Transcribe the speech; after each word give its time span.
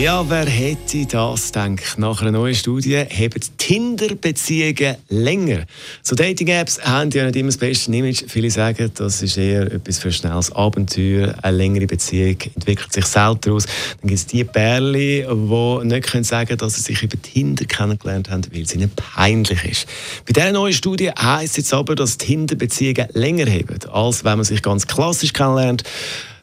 Ja, 0.00 0.28
wer 0.28 0.46
hätte 0.46 1.04
das 1.04 1.52
gedacht? 1.52 1.98
Nach 1.98 2.22
einer 2.22 2.32
neuen 2.32 2.54
Studie 2.54 2.96
haben 2.96 3.40
Tinder-Beziehungen 3.58 4.96
länger. 5.10 5.64
So 6.02 6.16
Dating-Apps 6.16 6.80
haben 6.82 7.10
ja 7.10 7.26
nicht 7.26 7.36
immer 7.36 7.48
das 7.48 7.58
beste 7.58 7.94
Image. 7.94 8.24
Viele 8.26 8.50
sagen, 8.50 8.90
das 8.94 9.22
ist 9.22 9.36
eher 9.36 9.70
etwas 9.70 9.98
für 9.98 10.08
ein 10.08 10.14
schnelles 10.14 10.50
Abenteuer. 10.52 11.34
Eine 11.42 11.56
längere 11.58 11.86
Beziehung 11.86 12.38
entwickelt 12.54 12.90
sich 12.90 13.04
selten 13.04 13.52
aus. 13.52 13.66
Dann 14.00 14.08
gibt 14.08 14.18
es 14.18 14.26
die 14.26 14.44
Bärli, 14.44 15.26
die 15.28 15.86
nicht 15.86 16.06
können 16.06 16.24
sagen 16.24 16.56
dass 16.56 16.74
sie 16.76 16.82
sich 16.82 17.02
über 17.02 17.20
Tinder 17.20 17.66
kennengelernt 17.66 18.30
haben, 18.30 18.42
weil 18.50 18.62
es 18.62 18.74
ihnen 18.74 18.90
peinlich 18.96 19.62
ist. 19.64 19.86
Bei 20.26 20.32
dieser 20.32 20.52
neuen 20.52 20.72
Studie 20.72 21.10
heisst 21.10 21.52
es 21.52 21.56
jetzt 21.58 21.74
aber, 21.74 21.94
dass 21.94 22.16
Tinder-Beziehungen 22.16 23.08
länger 23.12 23.46
haben, 23.46 23.78
als 23.92 24.24
wenn 24.24 24.38
man 24.38 24.44
sich 24.44 24.62
ganz 24.62 24.86
klassisch 24.86 25.34
kennenlernt. 25.34 25.84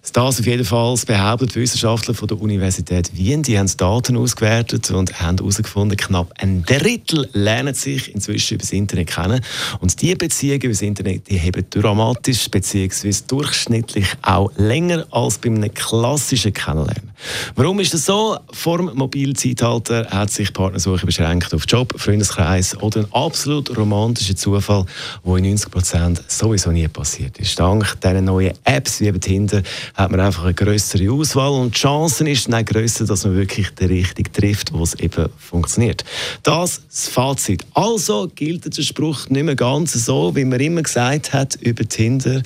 Das 0.02 0.40
auf 0.40 0.46
jeden 0.46 0.64
Fall 0.64 0.96
behauptet 1.06 1.56
Wissenschaftler 1.56 2.14
von 2.14 2.28
der 2.28 2.42
Universität 2.42 3.16
Wien. 3.16 3.44
Die 3.44 3.60
haben 3.60 3.70
Daten 3.76 4.16
ausgewertet 4.16 4.90
und 4.92 5.20
haben 5.20 5.38
herausgefunden, 5.38 5.98
knapp 5.98 6.32
ein 6.38 6.64
Drittel 6.64 7.30
lernen 7.34 7.74
sich 7.74 8.14
inzwischen 8.16 8.56
über 8.56 8.62
das 8.62 8.72
Internet 8.72 9.08
kennen. 9.08 9.42
Und 9.82 10.02
diese 10.02 10.16
Beziehungen 10.16 10.62
über 10.62 10.74
das 10.74 10.82
Internet 10.82 11.30
die 11.30 11.40
haben 11.40 11.66
dramatisch 11.70 12.50
bzw. 12.50 13.14
durchschnittlich 13.28 14.08
auch 14.22 14.52
länger 14.56 15.06
als 15.12 15.38
bei 15.38 15.50
einem 15.50 15.74
klassischen 15.74 16.54
Kennenlernen. 16.54 17.09
Warum 17.56 17.80
ist 17.80 17.94
das 17.94 18.06
so? 18.06 18.38
Vor 18.52 18.78
dem 18.78 18.92
Mobilzeitalter 18.96 20.08
hat 20.10 20.32
sich 20.32 20.54
Partnersuche 20.54 21.06
beschränkt 21.06 21.54
auf 21.54 21.64
Job, 21.68 21.94
Freundeskreis 21.98 22.78
oder 22.82 23.02
einen 23.02 23.14
absolut 23.14 23.76
romantischen 23.78 24.38
Zufall, 24.38 24.86
der 25.26 25.36
in 25.36 25.46
90 25.46 25.72
Prozent 25.72 26.24
sowieso 26.28 26.72
nie 26.72 26.88
passiert 26.88 27.38
ist. 27.40 27.60
Dank 27.60 28.00
diesen 28.02 28.26
neuen 28.26 28.54
Apps 28.64 29.02
wie 29.02 29.12
Tinder 29.20 29.64
hat 29.96 30.12
man 30.12 30.20
einfach 30.20 30.44
eine 30.44 30.54
größere 30.54 31.12
Auswahl 31.12 31.52
und 31.52 31.76
die 31.76 31.80
Chancen 31.80 32.28
ist 32.28 32.52
dann 32.52 32.66
grösser, 32.66 33.06
dass 33.06 33.26
man 33.26 33.36
wirklich 33.36 33.70
den 33.72 33.88
richtigen 33.88 34.32
trifft, 34.32 34.74
wo 34.74 34.84
es 34.84 34.94
eben 34.96 35.30
funktioniert. 35.38 36.04
Das 36.44 36.82
das 36.90 37.08
Fazit. 37.08 37.66
Also 37.74 38.30
gilt 38.34 38.78
der 38.78 38.82
Spruch 38.82 39.30
nicht 39.30 39.44
mehr 39.44 39.56
ganz 39.56 39.94
so, 39.94 40.36
wie 40.36 40.46
man 40.46 40.60
immer 40.60 40.82
gesagt 40.82 41.34
hat 41.34 41.56
über 41.56 41.88
Tinder. 41.88 42.42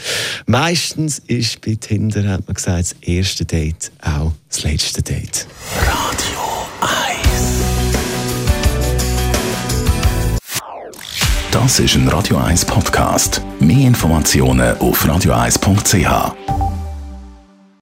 Meistens 0.45 1.19
ist 1.19 1.61
bei 1.61 1.75
Tinder, 1.75 2.27
hat 2.29 2.47
man 2.47 2.55
gesagt, 2.55 2.79
das 2.79 2.95
erste 3.01 3.45
Date 3.45 3.91
auch 4.01 4.31
das 4.53 4.63
letzte 4.63 5.01
Date. 5.01 5.47
Radio 5.79 6.39
1. 6.81 7.63
Das 11.51 11.79
ist 11.79 11.95
ein 11.95 12.07
Radio 12.07 12.37
1 12.37 12.65
Podcast. 12.65 13.41
Mehr 13.59 13.87
Informationen 13.87 14.77
auf 14.77 15.03
radio1.ch. 15.05 16.62